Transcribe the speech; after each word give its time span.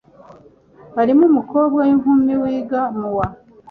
harimo 0.97 1.23
umukobwa 1.31 1.79
w'inkumi 1.87 2.33
wiga 2.41 2.81
mu 2.99 3.09
wa 3.17 3.27